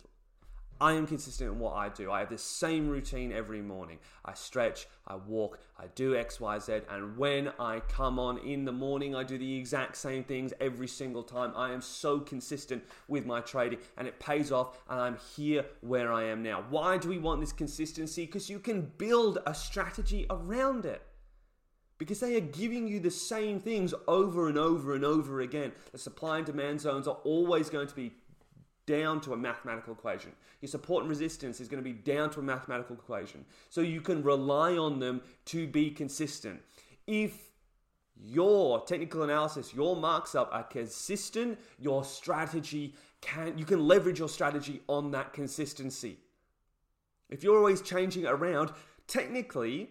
I 0.81 0.93
am 0.93 1.07
consistent 1.07 1.53
in 1.53 1.59
what 1.59 1.75
I 1.75 1.89
do. 1.89 2.11
I 2.11 2.21
have 2.21 2.29
the 2.29 2.39
same 2.39 2.89
routine 2.89 3.33
every 3.33 3.63
morning. 3.63 3.99
I 4.25 4.35
stretch, 4.35 4.87
I 5.07 5.17
walk, 5.17 5.59
I 5.79 5.87
do 5.95 6.17
X, 6.17 6.41
Y, 6.41 6.59
Z, 6.59 6.81
and 6.91 7.17
when 7.17 7.53
I 7.59 7.81
come 7.81 8.19
on 8.19 8.39
in 8.39 8.65
the 8.65 8.73
morning, 8.73 9.15
I 9.15 9.23
do 9.23 9.39
the 9.39 9.57
exact 9.57 9.97
same 9.97 10.25
things 10.25 10.53
every 10.61 10.89
single 10.89 11.23
time. 11.23 11.53
I 11.57 11.73
am 11.73 11.81
so 11.81 12.21
consistent 12.21 12.85
with 13.09 13.25
my 13.25 13.41
trading 13.41 13.79
and 13.97 14.07
it 14.07 14.21
pays 14.21 14.53
off, 14.53 14.79
and 14.91 15.01
I'm 15.01 15.19
here 15.37 15.65
where 15.81 16.13
I 16.13 16.25
am 16.25 16.43
now. 16.43 16.65
Why 16.69 16.99
do 16.99 17.09
we 17.09 17.19
want 17.19 17.41
this 17.41 17.53
consistency? 17.53 18.27
Because 18.27 18.51
you 18.51 18.59
can 18.59 18.93
build 18.99 19.39
a 19.47 19.55
strategy 19.55 20.27
around 20.29 20.85
it. 20.85 21.03
Because 21.99 22.21
they 22.21 22.37
are 22.37 22.41
giving 22.41 22.87
you 22.87 23.01
the 23.01 23.11
same 23.11 23.59
things 23.59 23.95
over 24.07 24.49
and 24.49 24.59
over 24.59 24.95
and 24.95 25.03
over 25.03 25.41
again. 25.41 25.73
The 25.93 25.99
supply 25.99 26.37
and 26.37 26.45
demand 26.47 26.83
zones 26.83 27.09
are 27.09 27.17
always 27.25 27.71
going 27.71 27.87
to 27.89 27.95
be 27.95 28.13
down 28.87 29.21
to 29.23 29.33
a 29.33 29.37
mathematical 29.37 29.93
equation. 29.93 30.33
Your 30.61 30.69
support 30.69 31.03
and 31.03 31.11
resistance 31.11 31.61
is 31.61 31.69
going 31.69 31.83
to 31.83 31.89
be 31.89 31.93
down 31.93 32.31
to 32.31 32.41
a 32.41 32.43
mathematical 32.43 32.97
equation. 32.97 33.45
So 33.69 33.81
you 33.81 34.01
can 34.01 34.23
rely 34.23 34.77
on 34.77 35.01
them 35.01 35.21
to 35.47 35.67
be 35.67 35.91
consistent. 35.91 36.61
If 37.07 37.51
your 38.19 38.85
technical 38.85 39.23
analysis, 39.23 39.75
your 39.75 39.97
marks 39.97 40.35
up 40.35 40.49
are 40.53 40.63
consistent, 40.63 41.59
your 41.79 42.05
strategy 42.05 42.95
can 43.21 43.59
you 43.59 43.65
can 43.65 43.87
leverage 43.87 44.19
your 44.19 44.29
strategy 44.29 44.83
on 44.89 45.11
that 45.11 45.33
consistency. 45.33 46.19
If 47.29 47.43
you're 47.43 47.59
always 47.59 47.83
changing 47.83 48.27
around, 48.27 48.73
technically 49.07 49.91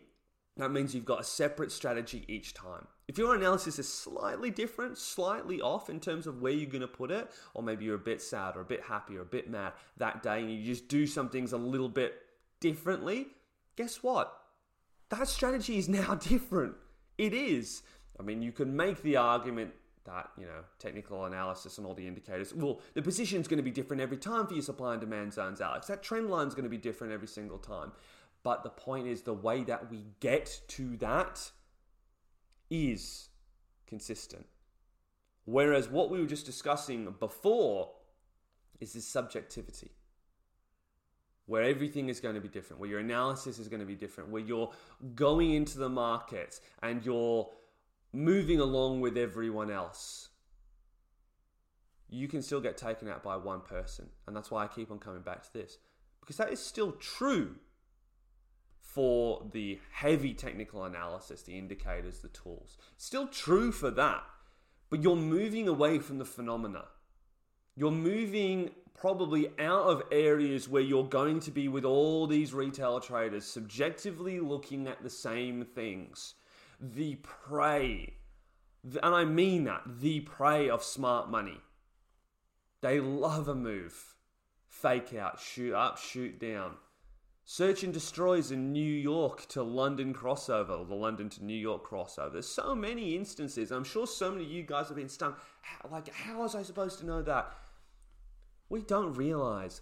that 0.57 0.71
means 0.71 0.95
you've 0.95 1.05
got 1.05 1.19
a 1.19 1.23
separate 1.23 1.71
strategy 1.71 2.23
each 2.27 2.53
time. 2.53 2.87
If 3.07 3.17
your 3.17 3.35
analysis 3.35 3.77
is 3.77 3.91
slightly 3.91 4.49
different, 4.49 4.97
slightly 4.97 5.61
off 5.61 5.89
in 5.89 5.99
terms 5.99 6.27
of 6.27 6.41
where 6.41 6.53
you're 6.53 6.69
going 6.69 6.81
to 6.81 6.87
put 6.87 7.11
it, 7.11 7.29
or 7.53 7.61
maybe 7.61 7.85
you're 7.85 7.95
a 7.95 7.99
bit 7.99 8.21
sad 8.21 8.55
or 8.55 8.61
a 8.61 8.65
bit 8.65 8.83
happy 8.83 9.17
or 9.17 9.21
a 9.21 9.25
bit 9.25 9.49
mad 9.49 9.73
that 9.97 10.23
day 10.23 10.39
and 10.39 10.51
you 10.51 10.63
just 10.63 10.87
do 10.87 11.05
some 11.05 11.29
things 11.29 11.51
a 11.51 11.57
little 11.57 11.89
bit 11.89 12.15
differently, 12.61 13.27
guess 13.75 14.01
what? 14.01 14.33
That 15.09 15.27
strategy 15.27 15.77
is 15.77 15.89
now 15.89 16.15
different. 16.29 16.75
It 17.17 17.33
is. 17.33 17.83
I 18.19 18.23
mean, 18.23 18.41
you 18.41 18.51
can 18.51 18.75
make 18.75 19.01
the 19.01 19.17
argument 19.17 19.73
that, 20.05 20.29
you 20.37 20.45
know, 20.45 20.63
technical 20.79 21.25
analysis 21.25 21.77
and 21.77 21.85
all 21.85 21.93
the 21.93 22.07
indicators, 22.07 22.53
well, 22.53 22.79
the 22.93 23.01
position's 23.01 23.47
going 23.47 23.57
to 23.57 23.63
be 23.63 23.71
different 23.71 24.01
every 24.01 24.17
time 24.17 24.47
for 24.47 24.53
your 24.53 24.63
supply 24.63 24.93
and 24.93 25.01
demand 25.01 25.33
zones, 25.33 25.59
Alex. 25.59 25.87
That 25.87 26.01
trend 26.01 26.29
line 26.29 26.47
is 26.47 26.55
going 26.55 26.63
to 26.63 26.69
be 26.69 26.77
different 26.77 27.11
every 27.11 27.27
single 27.27 27.57
time. 27.57 27.91
But 28.45 28.61
the 28.61 28.69
point 28.69 29.07
is, 29.07 29.23
the 29.23 29.33
way 29.33 29.63
that 29.63 29.89
we 29.89 30.03
get 30.19 30.61
to 30.67 30.97
that 30.97 31.49
is 32.69 33.29
consistent. 33.87 34.45
Whereas 35.45 35.89
what 35.89 36.11
we 36.11 36.19
were 36.19 36.27
just 36.27 36.45
discussing 36.45 37.15
before 37.19 37.89
is 38.79 38.93
this 38.93 39.07
subjectivity, 39.07 39.89
where 41.47 41.63
everything 41.63 42.07
is 42.07 42.19
going 42.19 42.35
to 42.35 42.41
be 42.41 42.47
different, 42.47 42.79
where 42.79 42.89
your 42.89 42.99
analysis 42.99 43.57
is 43.57 43.67
going 43.67 43.79
to 43.79 43.85
be 43.85 43.95
different, 43.95 44.29
where 44.29 44.43
you're 44.43 44.71
going 45.15 45.55
into 45.55 45.79
the 45.79 45.89
market 45.89 46.59
and 46.83 47.03
you're 47.03 47.49
moving 48.13 48.59
along 48.59 49.01
with 49.01 49.17
everyone 49.17 49.71
else. 49.71 50.29
You 52.09 52.27
can 52.27 52.43
still 52.43 52.61
get 52.61 52.77
taken 52.77 53.09
out 53.09 53.23
by 53.23 53.37
one 53.37 53.61
person. 53.61 54.09
And 54.27 54.35
that's 54.35 54.51
why 54.51 54.65
I 54.65 54.67
keep 54.67 54.91
on 54.91 54.99
coming 54.99 55.23
back 55.23 55.41
to 55.41 55.53
this. 55.53 55.79
Because 56.19 56.37
that 56.37 56.53
is 56.53 56.59
still 56.59 56.91
true 56.91 57.55
for 58.85 59.45
the 59.51 59.79
heavy 59.91 60.33
technical 60.33 60.85
analysis, 60.85 61.41
the 61.41 61.57
indicators, 61.57 62.19
the 62.19 62.29
tools. 62.29 62.77
Still 62.95 63.27
true 63.27 63.71
for 63.71 63.91
that, 63.91 64.23
but 64.89 65.03
you're 65.03 65.15
moving 65.15 65.67
away 65.67 65.99
from 65.99 66.17
the 66.17 66.25
phenomena. 66.25 66.85
You're 67.75 67.91
moving 67.91 68.69
probably 68.93 69.49
out 69.59 69.87
of 69.87 70.03
areas 70.11 70.69
where 70.69 70.81
you're 70.81 71.03
going 71.03 71.41
to 71.41 71.51
be 71.51 71.67
with 71.67 71.83
all 71.83 72.27
these 72.27 72.53
retail 72.53 73.01
traders 73.01 73.45
subjectively 73.45 74.39
looking 74.39 74.87
at 74.87 75.03
the 75.03 75.09
same 75.09 75.65
things. 75.65 76.35
The 76.79 77.15
prey, 77.15 78.13
and 78.83 79.15
I 79.15 79.25
mean 79.25 79.65
that, 79.65 79.81
the 79.99 80.21
prey 80.21 80.69
of 80.69 80.83
smart 80.83 81.29
money. 81.29 81.59
They 82.81 82.99
love 82.99 83.47
a 83.49 83.55
move. 83.55 84.15
Fake 84.67 85.13
out, 85.15 85.39
shoot 85.39 85.73
up, 85.73 85.97
shoot 85.97 86.39
down. 86.39 86.75
Search 87.47 87.83
and 87.83 87.93
destroys 87.93 88.49
in 88.49 88.73
New 88.73 88.81
York 88.81 89.47
to 89.49 89.61
London 89.61 90.15
crossover, 90.15 90.87
the 90.87 90.95
London 90.95 91.29
to 91.29 91.45
New 91.45 91.53
York 91.57 91.87
crossover. 91.87 92.33
There's 92.33 92.47
so 92.49 92.73
many 92.73 93.15
instances. 93.15 93.71
I'm 93.71 93.83
sure 93.83 94.07
so 94.07 94.31
many 94.31 94.45
of 94.45 94.51
you 94.51 94.63
guys 94.63 94.87
have 94.87 94.97
been 94.97 95.07
stung. 95.07 95.35
How, 95.61 95.89
like, 95.91 96.11
how 96.11 96.39
was 96.39 96.55
I 96.55 96.63
supposed 96.63 96.97
to 96.99 97.05
know 97.05 97.21
that? 97.21 97.53
We 98.67 98.81
don't 98.81 99.13
realize 99.13 99.81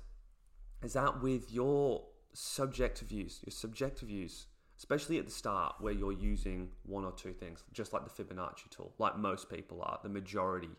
is 0.83 0.91
that 0.93 1.21
with 1.21 1.53
your 1.53 2.03
subjective 2.33 3.07
views, 3.07 3.39
your 3.45 3.51
subjective 3.51 4.09
views, 4.09 4.47
especially 4.77 5.17
at 5.17 5.25
the 5.25 5.31
start 5.31 5.75
where 5.79 5.93
you're 5.93 6.11
using 6.11 6.67
one 6.85 7.05
or 7.05 7.13
two 7.13 7.31
things, 7.31 7.63
just 7.71 7.93
like 7.93 8.03
the 8.03 8.23
Fibonacci 8.23 8.69
tool, 8.71 8.93
like 8.99 9.17
most 9.17 9.49
people 9.49 9.81
are, 9.81 9.99
the 10.03 10.09
majority 10.09 10.69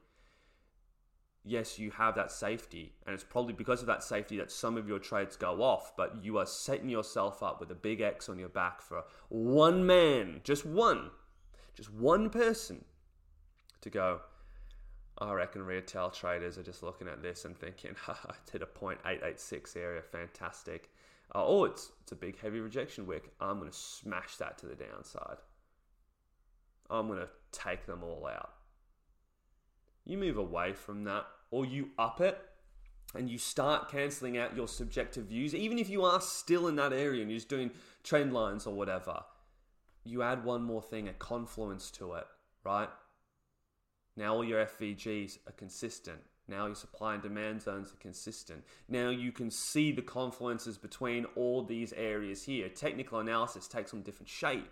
yes, 1.45 1.79
you 1.79 1.91
have 1.93 2.15
that 2.15 2.33
safety, 2.33 2.93
and 3.07 3.15
it's 3.15 3.25
probably 3.25 3.53
because 3.53 3.81
of 3.81 3.87
that 3.87 4.03
safety 4.03 4.39
that 4.39 4.51
some 4.51 4.77
of 4.77 4.89
your 4.89 4.99
trades 4.99 5.37
go 5.37 5.63
off, 5.63 5.95
but 5.97 6.25
you 6.25 6.39
are 6.39 6.47
setting 6.47 6.89
yourself 6.89 7.43
up 7.43 7.61
with 7.61 7.71
a 7.71 7.75
big 7.75 8.01
X 8.01 8.29
on 8.29 8.39
your 8.39 8.49
back 8.49 8.81
for 8.81 9.05
one 9.29 9.87
man, 9.87 10.41
just 10.43 10.65
one, 10.65 11.11
just 11.75 11.93
one 11.93 12.31
person 12.31 12.85
to 13.83 13.91
go. 13.91 14.21
I 15.19 15.33
reckon 15.33 15.63
retail 15.63 16.11
traders 16.11 16.59
are 16.59 16.65
just 16.65 16.83
looking 16.83 17.07
at 17.07 17.23
this 17.23 17.45
and 17.45 17.57
thinking, 17.57 17.95
haha, 18.01 18.33
hit 18.51 18.63
a 18.63 18.67
0.886 18.67 19.77
area, 19.77 20.03
fantastic. 20.03 20.91
Uh, 21.35 21.45
oh, 21.45 21.65
it's, 21.65 21.93
it's 22.03 22.13
a 22.13 22.17
big 22.17 22.41
heavy 22.41 22.61
rejection 22.61 23.07
wick. 23.07 23.31
I'm 23.41 23.59
going 23.59 23.71
to 23.71 23.77
smash 23.77 24.37
that 24.37 24.59
to 24.59 24.67
the 24.67 24.75
downside. 24.75 25.39
I'm 26.91 27.07
going 27.07 27.21
to 27.21 27.29
take 27.53 27.87
them 27.87 28.03
all 28.03 28.27
out 28.27 28.51
you 30.05 30.19
move 30.19 30.37
away 30.37 30.73
from 30.73 31.05
that 31.05 31.27
or 31.51 31.65
you 31.65 31.91
up 31.99 32.21
it 32.21 32.39
and 33.15 33.29
you 33.31 33.39
start 33.39 33.91
cancelling 33.91 34.37
out 34.37 34.57
your 34.57 34.69
subjective 34.69 35.27
views, 35.27 35.55
even 35.55 35.79
if 35.79 35.89
you 35.89 36.05
are 36.05 36.21
still 36.21 36.67
in 36.69 36.77
that 36.77 36.93
area 36.93 37.23
and 37.23 37.31
you're 37.31 37.39
just 37.39 37.49
doing 37.49 37.71
trend 38.03 38.33
lines 38.33 38.67
or 38.67 38.75
whatever, 38.75 39.23
you 40.05 40.23
add 40.23 40.45
one 40.45 40.63
more 40.63 40.83
thing, 40.83 41.09
a 41.09 41.13
confluence 41.13 41.91
to 41.93 42.15
it, 42.15 42.27
right? 42.65 42.89
Now 44.17 44.35
all 44.35 44.45
your 44.45 44.65
FVGs 44.65 45.39
are 45.47 45.53
consistent. 45.53 46.21
Now 46.47 46.67
your 46.67 46.75
supply 46.75 47.15
and 47.15 47.23
demand 47.23 47.63
zones 47.63 47.93
are 47.93 47.97
consistent. 47.97 48.65
Now 48.89 49.09
you 49.09 49.33
can 49.33 49.51
see 49.51 49.93
the 49.93 50.03
confluences 50.03 50.81
between 50.81 51.25
all 51.37 51.63
these 51.63 51.93
areas 51.95 52.45
here. 52.45 52.69
Technical 52.69 53.21
analysis 53.21 53.67
takes 53.67 53.95
on 53.95 54.03
different 54.03 54.29
shape. 54.29 54.71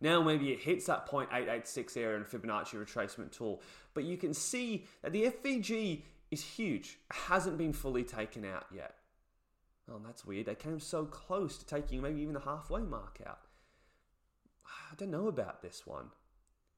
Now 0.00 0.22
maybe 0.22 0.52
it 0.52 0.60
hits 0.60 0.86
that 0.86 1.08
0.886 1.08 1.96
area 1.96 2.16
in 2.18 2.24
Fibonacci 2.24 2.74
retracement 2.74 3.32
tool, 3.32 3.62
but 3.94 4.04
you 4.04 4.18
can 4.18 4.34
see 4.34 4.84
that 5.02 5.12
the 5.12 5.32
FVG 5.32 6.02
is 6.34 6.44
huge. 6.44 6.98
Hasn't 7.10 7.56
been 7.56 7.72
fully 7.72 8.04
taken 8.04 8.44
out 8.44 8.66
yet. 8.74 8.94
Oh, 9.90 10.00
that's 10.04 10.24
weird. 10.24 10.46
They 10.46 10.54
came 10.54 10.80
so 10.80 11.04
close 11.04 11.56
to 11.58 11.66
taking 11.66 12.02
maybe 12.02 12.20
even 12.20 12.34
the 12.34 12.40
halfway 12.40 12.82
mark 12.82 13.20
out. 13.26 13.40
I 14.66 14.94
don't 14.96 15.10
know 15.10 15.28
about 15.28 15.62
this 15.62 15.86
one. 15.86 16.10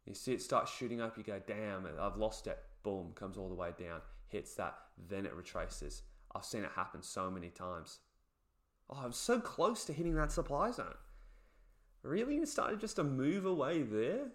You 0.04 0.14
see 0.14 0.32
it 0.32 0.42
start 0.42 0.68
shooting 0.68 1.00
up, 1.00 1.18
you 1.18 1.24
go, 1.24 1.40
damn, 1.44 1.86
I've 2.00 2.16
lost 2.16 2.46
it. 2.46 2.58
Boom, 2.82 3.12
comes 3.14 3.36
all 3.36 3.48
the 3.48 3.54
way 3.54 3.70
down, 3.76 4.00
hits 4.28 4.54
that, 4.54 4.76
then 5.08 5.26
it 5.26 5.34
retraces. 5.34 6.02
I've 6.34 6.44
seen 6.44 6.62
it 6.62 6.70
happen 6.76 7.02
so 7.02 7.30
many 7.30 7.48
times. 7.48 7.98
Oh, 8.88 9.00
I'm 9.02 9.12
so 9.12 9.40
close 9.40 9.84
to 9.86 9.92
hitting 9.92 10.14
that 10.14 10.30
supply 10.30 10.70
zone. 10.70 10.94
Really? 12.02 12.36
It 12.36 12.48
started 12.48 12.80
just 12.80 12.96
to 12.96 13.04
move 13.04 13.46
away 13.46 13.82
there? 13.82 14.28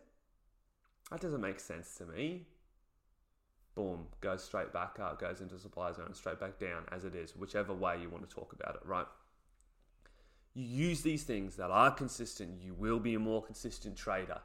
That 1.10 1.22
doesn't 1.22 1.40
make 1.40 1.60
sense 1.60 1.96
to 1.96 2.06
me. 2.06 2.48
Boom, 3.74 4.08
goes 4.20 4.44
straight 4.44 4.74
back 4.74 5.00
up, 5.00 5.20
goes 5.20 5.40
into 5.40 5.58
supply 5.58 5.92
zone, 5.94 6.13
straight 6.13 6.40
back 6.40 6.60
down 6.60 6.84
as 6.92 7.06
it 7.06 7.16
is, 7.16 7.36
whichever 7.36 7.74
way 7.74 7.98
you 8.01 8.10
want 8.10 8.30
to 8.30 8.36
talk 8.36 8.54
about 8.54 8.75
it, 8.75 8.82
right? 8.86 9.06
You 10.54 10.66
use 10.66 11.01
these 11.01 11.24
things 11.24 11.56
that 11.56 11.72
are 11.72 11.92
consistent, 11.92 12.62
you 12.62 12.74
will 12.74 13.00
be 13.00 13.13
a 13.13 13.20
more 13.20 13.42
consistent 13.42 13.96
trader. 13.96 14.42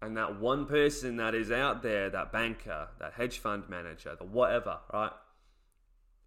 And 0.00 0.16
that 0.16 0.40
one 0.40 0.66
person 0.66 1.16
that 1.16 1.34
is 1.34 1.50
out 1.50 1.82
there, 1.82 2.08
that 2.08 2.32
banker, 2.32 2.88
that 3.00 3.14
hedge 3.14 3.38
fund 3.38 3.64
manager, 3.68 4.14
the 4.16 4.24
whatever, 4.24 4.78
right? 4.92 5.12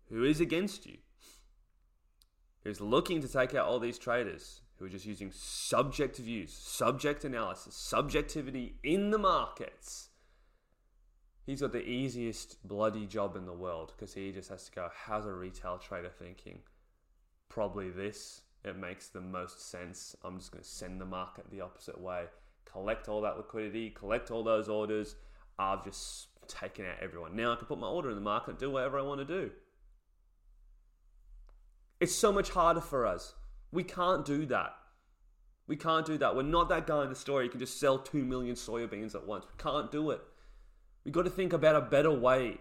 Who 0.09 0.25
is 0.25 0.41
against 0.41 0.85
you, 0.85 0.97
who's 2.63 2.81
looking 2.81 3.21
to 3.21 3.27
take 3.27 3.55
out 3.55 3.67
all 3.67 3.79
these 3.79 3.97
traders, 3.97 4.61
who 4.77 4.85
are 4.85 4.89
just 4.89 5.05
using 5.05 5.31
subjective 5.33 6.25
views, 6.25 6.53
subject 6.53 7.23
analysis, 7.23 7.73
subjectivity 7.75 8.75
in 8.83 9.11
the 9.11 9.17
markets. 9.17 10.09
He's 11.45 11.61
got 11.61 11.73
the 11.73 11.85
easiest 11.85 12.65
bloody 12.65 13.05
job 13.05 13.35
in 13.35 13.45
the 13.45 13.53
world 13.53 13.93
because 13.95 14.13
he 14.13 14.31
just 14.31 14.49
has 14.49 14.65
to 14.65 14.71
go, 14.71 14.89
how's 14.93 15.25
a 15.25 15.33
retail 15.33 15.77
trader 15.77 16.09
thinking? 16.09 16.59
Probably 17.49 17.89
this. 17.89 18.41
It 18.63 18.77
makes 18.77 19.09
the 19.09 19.19
most 19.19 19.69
sense. 19.69 20.15
I'm 20.23 20.37
just 20.37 20.51
going 20.51 20.63
to 20.63 20.69
send 20.69 21.01
the 21.01 21.05
market 21.05 21.45
the 21.51 21.61
opposite 21.61 21.99
way. 21.99 22.25
collect 22.65 23.09
all 23.09 23.21
that 23.21 23.37
liquidity, 23.37 23.89
collect 23.89 24.31
all 24.31 24.41
those 24.41 24.69
orders. 24.69 25.15
I've 25.59 25.83
just 25.83 26.27
taken 26.47 26.85
out 26.85 26.95
everyone. 27.01 27.35
Now 27.35 27.51
I 27.51 27.55
can 27.55 27.65
put 27.65 27.77
my 27.77 27.87
order 27.87 28.09
in 28.09 28.15
the 28.15 28.21
market 28.21 28.51
and 28.51 28.59
do 28.59 28.71
whatever 28.71 28.97
I 28.97 29.01
want 29.01 29.19
to 29.19 29.25
do. 29.25 29.51
It's 31.99 32.15
so 32.15 32.31
much 32.31 32.49
harder 32.49 32.81
for 32.81 33.05
us. 33.05 33.33
We 33.71 33.83
can't 33.83 34.25
do 34.25 34.45
that. 34.47 34.75
We 35.67 35.75
can't 35.75 36.05
do 36.05 36.17
that. 36.17 36.35
We're 36.35 36.43
not 36.43 36.69
that 36.69 36.87
guy 36.87 37.03
in 37.03 37.09
the 37.09 37.15
store. 37.15 37.43
You 37.43 37.49
can 37.49 37.59
just 37.59 37.79
sell 37.79 37.97
2 37.97 38.23
million 38.25 38.55
soybeans 38.55 39.15
at 39.15 39.25
once. 39.25 39.45
We 39.45 39.61
can't 39.61 39.91
do 39.91 40.11
it. 40.11 40.21
We 41.03 41.11
got 41.11 41.23
to 41.23 41.29
think 41.29 41.53
about 41.53 41.75
a 41.75 41.81
better 41.81 42.11
way. 42.11 42.59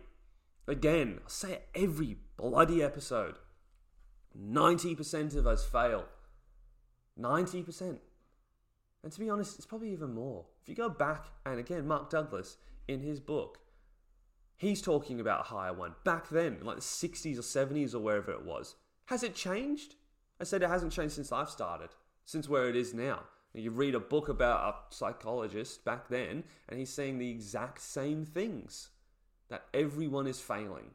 Again, 0.67 1.21
I 1.25 1.29
say 1.29 1.53
it 1.53 1.69
every 1.75 2.17
bloody 2.37 2.83
episode. 2.83 3.37
90% 4.39 5.37
of 5.37 5.47
us 5.47 5.65
fail. 5.65 6.07
90%. 7.19 7.99
And 9.03 9.13
to 9.13 9.21
be 9.21 9.31
honest, 9.31 9.57
it's 9.57 9.67
probably 9.67 9.93
even 9.93 10.15
more. 10.15 10.47
If 10.63 10.69
you 10.69 10.75
go 10.75 10.89
back, 10.89 11.27
and 11.45 11.59
again, 11.59 11.87
Mark 11.87 12.11
Douglas 12.11 12.57
in 12.87 13.01
his 13.01 13.21
book, 13.21 13.59
he's 14.57 14.81
talking 14.81 15.21
about 15.21 15.41
a 15.41 15.49
higher 15.49 15.73
one. 15.73 15.95
Back 16.05 16.29
then, 16.29 16.59
like 16.63 16.77
the 16.77 16.83
60s 16.83 17.39
or 17.39 17.43
70s 17.43 17.95
or 17.95 17.99
wherever 17.99 18.31
it 18.31 18.45
was. 18.45 18.77
Has 19.07 19.23
it 19.23 19.35
changed? 19.35 19.97
I 20.41 20.45
said 20.45 20.63
it 20.63 20.69
hasn't 20.69 20.93
changed 20.93 21.15
since 21.15 21.33
I've 21.33 21.51
started, 21.51 21.91
since 22.25 22.49
where 22.49 22.69
it 22.69 22.77
is 22.77 22.95
now. 22.95 23.25
You 23.55 23.71
read 23.71 23.95
a 23.95 24.01
book 24.01 24.29
about 24.29 24.75
a 24.91 24.95
psychologist 24.95 25.85
back 25.85 26.09
then, 26.09 26.45
and 26.69 26.79
he's 26.79 26.93
saying 26.93 27.19
the 27.19 27.31
exact 27.31 27.83
same 27.83 28.25
things 28.25 28.89
that 29.51 29.65
everyone 29.75 30.27
is 30.27 30.41
failing. 30.41 30.91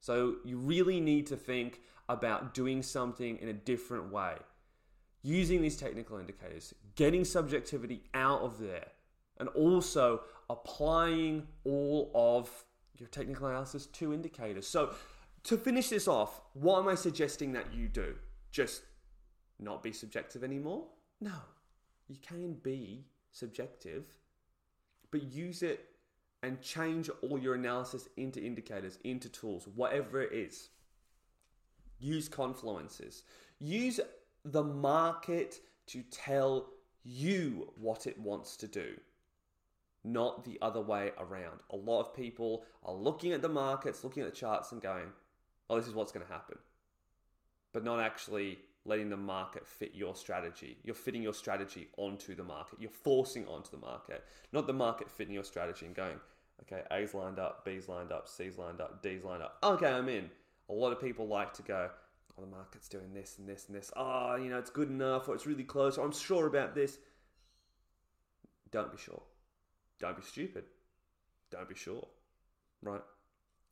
So 0.00 0.36
you 0.44 0.56
really 0.56 1.00
need 1.00 1.28
to 1.28 1.36
think 1.36 1.80
about 2.08 2.54
doing 2.54 2.82
something 2.82 3.38
in 3.38 3.48
a 3.48 3.52
different 3.52 4.12
way. 4.12 4.34
Using 5.22 5.62
these 5.62 5.76
technical 5.76 6.18
indicators, 6.18 6.74
getting 6.96 7.24
subjectivity 7.24 8.02
out 8.12 8.40
of 8.40 8.58
there, 8.58 8.88
and 9.38 9.48
also 9.50 10.22
applying 10.50 11.46
all 11.64 12.10
of 12.14 12.50
your 12.98 13.08
technical 13.08 13.46
analysis 13.46 13.86
to 13.86 14.12
indicators. 14.12 14.66
So 14.66 14.94
to 15.44 15.56
finish 15.56 15.88
this 15.88 16.08
off, 16.08 16.40
what 16.54 16.80
am 16.80 16.88
I 16.88 16.96
suggesting 16.96 17.52
that 17.52 17.72
you 17.72 17.86
do? 17.86 18.16
Just 18.50 18.82
not 19.60 19.82
be 19.84 19.92
subjective 19.92 20.42
anymore? 20.42 20.86
No. 21.20 21.32
You 22.12 22.18
can 22.20 22.58
be 22.62 23.06
subjective, 23.30 24.04
but 25.10 25.32
use 25.32 25.62
it 25.62 25.86
and 26.42 26.60
change 26.60 27.08
all 27.22 27.38
your 27.38 27.54
analysis 27.54 28.06
into 28.18 28.38
indicators, 28.38 28.98
into 29.02 29.30
tools, 29.30 29.66
whatever 29.74 30.20
it 30.20 30.34
is. 30.34 30.68
Use 31.98 32.28
confluences. 32.28 33.22
Use 33.60 33.98
the 34.44 34.62
market 34.62 35.60
to 35.86 36.02
tell 36.02 36.68
you 37.02 37.72
what 37.80 38.06
it 38.06 38.18
wants 38.18 38.58
to 38.58 38.68
do, 38.68 38.92
not 40.04 40.44
the 40.44 40.58
other 40.60 40.82
way 40.82 41.12
around. 41.18 41.60
A 41.70 41.76
lot 41.76 42.00
of 42.02 42.14
people 42.14 42.66
are 42.84 42.92
looking 42.92 43.32
at 43.32 43.40
the 43.40 43.48
markets, 43.48 44.04
looking 44.04 44.22
at 44.22 44.28
the 44.28 44.36
charts, 44.36 44.70
and 44.72 44.82
going, 44.82 45.06
oh, 45.70 45.78
this 45.78 45.88
is 45.88 45.94
what's 45.94 46.12
going 46.12 46.26
to 46.26 46.32
happen, 46.32 46.58
but 47.72 47.82
not 47.82 48.00
actually 48.00 48.58
letting 48.84 49.08
the 49.08 49.16
market 49.16 49.66
fit 49.66 49.92
your 49.94 50.14
strategy. 50.16 50.76
You're 50.82 50.94
fitting 50.94 51.22
your 51.22 51.34
strategy 51.34 51.88
onto 51.96 52.34
the 52.34 52.42
market. 52.42 52.80
You're 52.80 52.90
forcing 52.90 53.46
onto 53.46 53.70
the 53.70 53.78
market, 53.78 54.24
not 54.52 54.66
the 54.66 54.72
market 54.72 55.10
fitting 55.10 55.34
your 55.34 55.44
strategy 55.44 55.86
and 55.86 55.94
going, 55.94 56.18
okay, 56.62 56.82
A's 56.90 57.14
lined 57.14 57.38
up, 57.38 57.64
B's 57.64 57.88
lined 57.88 58.12
up, 58.12 58.28
C's 58.28 58.58
lined 58.58 58.80
up, 58.80 59.02
D's 59.02 59.24
lined 59.24 59.42
up. 59.42 59.58
Okay, 59.62 59.86
I'm 59.86 60.08
in. 60.08 60.30
A 60.68 60.72
lot 60.72 60.92
of 60.92 61.00
people 61.00 61.26
like 61.28 61.52
to 61.54 61.62
go, 61.62 61.90
oh, 62.36 62.40
the 62.40 62.50
market's 62.50 62.88
doing 62.88 63.14
this 63.14 63.36
and 63.38 63.48
this 63.48 63.66
and 63.68 63.76
this. 63.76 63.92
Oh, 63.96 64.36
you 64.36 64.50
know, 64.50 64.58
it's 64.58 64.70
good 64.70 64.88
enough 64.88 65.28
or 65.28 65.34
it's 65.34 65.46
really 65.46 65.64
close 65.64 65.96
or 65.96 66.04
I'm 66.04 66.12
sure 66.12 66.46
about 66.46 66.74
this. 66.74 66.98
Don't 68.70 68.90
be 68.90 68.98
sure. 68.98 69.22
Don't 70.00 70.16
be 70.16 70.22
stupid. 70.22 70.64
Don't 71.50 71.68
be 71.68 71.74
sure. 71.74 72.08
Right? 72.82 73.02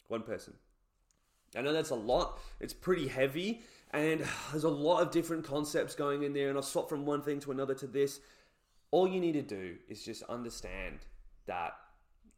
One 0.09 0.23
person. 0.23 0.55
I 1.57 1.63
know 1.63 1.73
that's 1.73 1.91
a 1.91 1.97
lot. 1.97 2.39
It's 2.61 2.75
pretty 2.75 3.09
heavy. 3.09 3.63
And 3.93 4.25
there's 4.53 4.65
a 4.65 4.71
lot 4.71 5.01
of 5.01 5.11
different 5.11 5.45
concepts 5.45 5.95
going 5.95 6.23
in 6.23 6.33
there, 6.33 6.49
and 6.49 6.57
I've 6.57 6.65
swapped 6.65 6.89
from 6.89 7.05
one 7.07 7.23
thing 7.23 7.41
to 7.41 7.51
another 7.51 7.75
to 7.75 7.87
this. 7.89 8.21
All 8.93 9.09
you 9.09 9.21
need 9.21 9.33
to 9.33 9.43
do 9.43 9.77
is 9.89 10.05
just 10.05 10.23
understand 10.25 11.01
that 11.47 11.75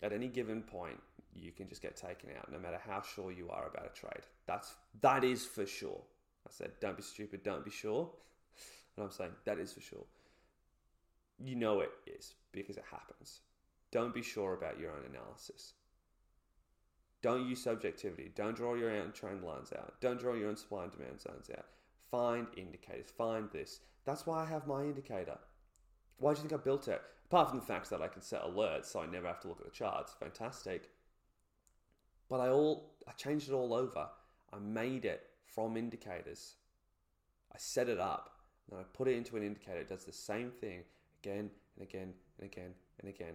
at 0.03 0.13
any 0.13 0.29
given 0.29 0.63
point, 0.63 0.99
you 1.35 1.53
can 1.53 1.69
just 1.69 1.83
get 1.83 1.97
taken 1.97 2.31
out, 2.39 2.51
no 2.51 2.59
matter 2.59 2.79
how 2.87 3.03
sure 3.03 3.33
you 3.33 3.49
are 3.51 3.69
about 3.69 3.87
a 3.87 3.99
trade. 3.99 4.25
That's 4.47 4.75
that 5.01 5.25
is 5.25 5.45
for 5.45 5.67
sure. 5.67 6.01
I 6.47 6.51
said, 6.51 6.73
don't 6.81 6.97
be 6.97 7.03
stupid, 7.03 7.43
don't 7.43 7.65
be 7.65 7.71
sure. 7.71 8.11
And 8.97 9.05
I'm 9.05 9.11
saying 9.11 9.31
that 9.45 9.59
is 9.59 9.73
for 9.73 9.81
sure. 9.81 10.05
You 11.39 11.57
know 11.57 11.81
it 11.81 11.91
is 12.07 12.35
because 12.53 12.77
it 12.77 12.85
happens. 12.91 13.41
Don't 13.91 14.15
be 14.15 14.23
sure 14.23 14.55
about 14.55 14.79
your 14.79 14.91
own 14.91 15.05
analysis. 15.11 15.75
Don't 17.23 17.49
use 17.49 17.63
subjectivity. 17.63 18.33
Don't 18.35 18.57
draw 18.57 18.75
your 18.75 18.91
own 18.91 19.13
trend 19.13 19.45
lines 19.45 19.73
out. 19.73 19.95
Don't 20.01 20.21
draw 20.21 20.35
your 20.35 20.49
own 20.49 20.57
supply 20.57 20.83
and 20.83 20.93
demand 20.93 21.21
zones 21.21 21.49
out. 21.57 21.67
Find 22.11 22.49
indicators. 22.57 23.11
Find 23.17 23.49
this. 23.53 23.81
That's 24.05 24.27
why 24.27 24.43
I 24.43 24.47
have 24.47 24.67
my 24.67 24.83
indicator. 24.83 25.39
Why 26.19 26.35
do 26.35 26.39
you 26.43 26.49
think 26.49 26.61
I 26.61 26.63
built 26.63 26.89
it? 26.89 27.01
Apart 27.27 27.51
from 27.51 27.61
the 27.61 27.65
fact 27.65 27.89
that 27.91 28.03
I 28.03 28.09
can 28.09 28.23
set 28.23 28.43
alerts 28.43 28.87
so 28.87 29.01
I 29.01 29.07
never 29.07 29.27
have 29.27 29.41
to 29.41 29.49
look 29.49 29.61
at 29.61 29.65
the 29.65 29.71
charts. 29.71 30.15
Fantastic. 30.19 30.91
But 32.29 32.41
I 32.41 32.49
all 32.49 32.95
I 33.09 33.13
changed 33.13 33.49
it 33.49 33.55
all 33.55 33.73
over. 33.73 34.09
I 34.53 34.59
made 34.59 35.05
it 35.05 35.23
from 35.47 35.77
indicators. 35.77 36.57
I 37.53 37.57
set 37.59 37.89
it 37.89 37.99
up 38.01 38.31
and 38.71 38.81
I 38.81 38.83
put 38.93 39.09
it 39.09 39.17
into 39.17 39.37
an 39.37 39.43
indicator. 39.43 39.79
It 39.79 39.89
does 39.89 40.05
the 40.05 40.13
same 40.13 40.51
thing 40.51 40.83
again 41.23 41.51
and 41.77 41.87
again 41.87 42.13
and 42.39 42.51
again 42.51 42.75
and 43.01 43.09
again. 43.09 43.35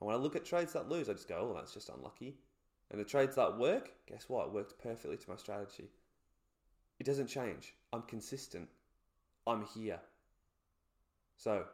And 0.00 0.06
when 0.06 0.14
I 0.14 0.18
look 0.18 0.36
at 0.36 0.44
trades 0.44 0.72
that 0.72 0.88
lose, 0.88 1.08
I 1.08 1.12
just 1.12 1.28
go, 1.28 1.50
oh, 1.50 1.54
that's 1.54 1.72
just 1.72 1.88
unlucky. 1.88 2.36
And 2.90 3.00
the 3.00 3.04
trades 3.04 3.36
that 3.36 3.58
work, 3.58 3.92
guess 4.06 4.28
what? 4.28 4.46
It 4.46 4.52
worked 4.52 4.78
perfectly 4.82 5.16
to 5.16 5.30
my 5.30 5.36
strategy. 5.36 5.90
It 6.98 7.06
doesn't 7.06 7.26
change. 7.26 7.74
I'm 7.92 8.02
consistent. 8.02 8.68
I'm 9.46 9.64
here. 9.74 10.00
So, 11.36 11.64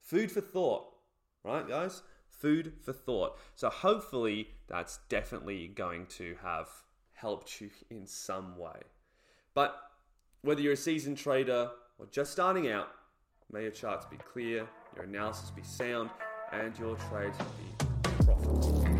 food 0.00 0.30
for 0.30 0.40
thought, 0.40 0.86
right, 1.42 1.68
guys? 1.68 2.02
Food 2.28 2.74
for 2.80 2.92
thought. 2.92 3.38
So, 3.56 3.68
hopefully, 3.68 4.48
that's 4.68 5.00
definitely 5.08 5.68
going 5.68 6.06
to 6.06 6.36
have 6.42 6.68
helped 7.12 7.60
you 7.60 7.70
in 7.90 8.06
some 8.06 8.56
way. 8.56 8.80
But 9.54 9.76
whether 10.42 10.60
you're 10.60 10.74
a 10.74 10.76
seasoned 10.76 11.18
trader 11.18 11.70
or 11.98 12.06
just 12.10 12.32
starting 12.32 12.70
out, 12.70 12.88
may 13.50 13.62
your 13.62 13.70
charts 13.70 14.06
be 14.06 14.16
clear, 14.16 14.66
your 14.94 15.04
analysis 15.04 15.50
be 15.50 15.62
sound, 15.62 16.10
and 16.52 16.78
your 16.78 16.96
trades 16.96 17.38
be 17.38 18.93